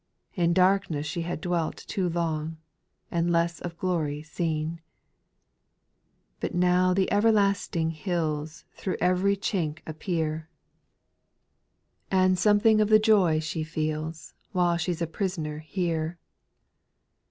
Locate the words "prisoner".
15.05-15.59